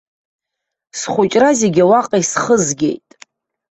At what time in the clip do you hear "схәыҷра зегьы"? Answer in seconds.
0.99-1.83